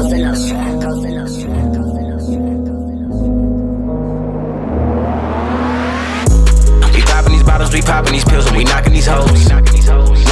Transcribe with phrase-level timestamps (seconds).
[0.00, 0.06] We
[7.04, 9.52] popping these bottles, we popping these pills, and we knocking these hoes.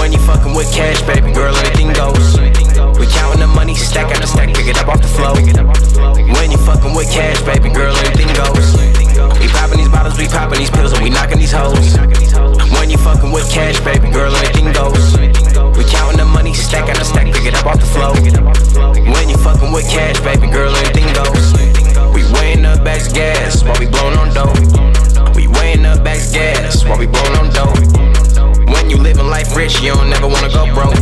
[0.01, 2.41] When you fucking with cash, baby girl, anything goes.
[2.99, 5.37] We counting the money, stack after stack, pick it up off the floor.
[5.37, 8.73] When you fucking with cash, baby girl, anything goes.
[9.39, 11.99] We popping these bottles, we popping these pills, and we knocking these hoes.
[12.73, 15.19] When you fucking with cash, baby girl, anything goes.
[15.77, 18.48] We counting the money, stack after stack, pick it up off the floor.
[30.21, 30.95] Never wanna go broke.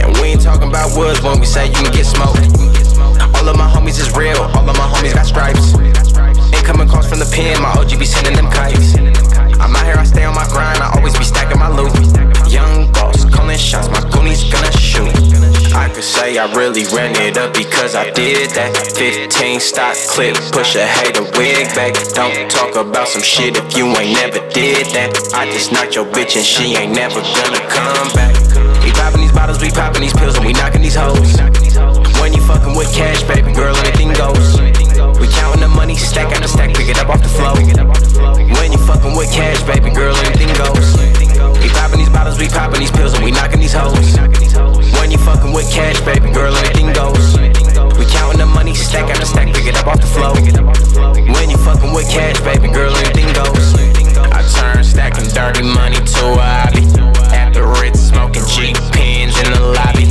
[0.00, 3.17] And we ain't talking about woods when we say you can get smoked.
[16.18, 18.74] Say I really ran it up because I did that.
[18.74, 21.94] 15 stock clip, push a hater wig back.
[22.14, 25.10] Don't talk about some shit if you ain't never did that.
[25.34, 28.34] I just knocked your bitch and she ain't never gonna come back.
[28.82, 30.77] We popping these bottles, we popping these pills, and we knocking
[56.18, 56.82] to hobby.
[57.34, 60.06] At the Ritz, smoking G pins in the lobby.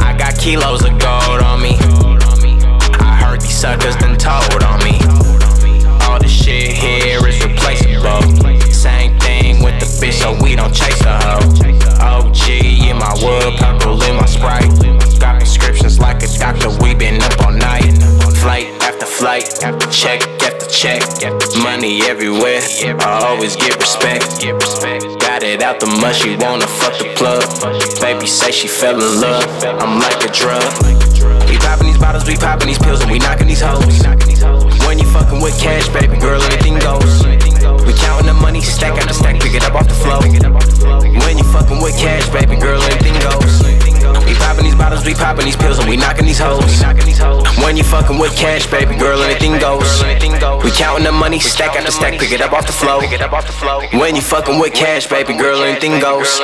[0.00, 1.76] I got kilos of gold on me.
[3.00, 5.00] I heard these suckers done told on me.
[6.04, 8.22] All the shit here is replaceable.
[8.72, 11.44] Same thing with the bitch, so we don't chase a hoe.
[12.00, 12.48] OG
[12.84, 14.68] in my wood, purple in my sprite.
[15.18, 17.96] Got prescriptions like a doctor, we been up all night.
[18.42, 19.46] Flight after flight,
[19.90, 20.20] check
[20.64, 21.02] after check.
[21.62, 22.60] Money everywhere,
[23.00, 24.40] I always get respect.
[25.20, 27.44] Got it out the mud, she wanna fuck the plug.
[28.00, 30.64] Baby say she fell in love, I'm like a drug.
[31.48, 34.02] We popping these bottles, we popping these pills, and we knocking these hoes.
[34.86, 37.24] When you fucking with cash, baby girl, anything goes.
[37.86, 40.20] We counting the money, stack after stack, pick it up off the floor.
[41.24, 43.62] When you fucking with cash, baby girl, anything goes.
[44.26, 46.83] We popping these bottles, we popping these pills, and we knocking these hoes.
[47.74, 50.00] When you fucking with cash, baby girl, anything goes.
[50.62, 53.02] We counting the money, stack after stack, pick it up off the floor.
[53.98, 56.38] When you fucking with cash, baby girl, anything goes.